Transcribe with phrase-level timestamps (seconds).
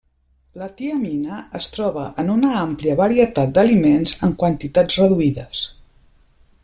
[0.59, 5.63] La tiamina es troba en una àmplia varietat d’aliments en quantitats reduïdes.